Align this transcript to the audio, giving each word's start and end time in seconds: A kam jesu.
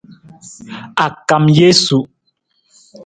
A 1.03 1.05
kam 1.27 1.43
jesu. 1.57 1.99